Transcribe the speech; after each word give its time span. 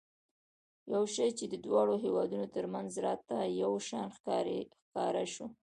یو 0.93 1.03
شی 1.13 1.29
چې 1.37 1.45
د 1.49 1.55
دواړو 1.65 1.93
هېوادونو 2.03 2.45
ترمنځ 2.55 2.91
راته 3.05 3.37
یو 3.63 3.73
شان 3.87 4.07
ښکاره 4.87 5.25
شو. 5.33 5.45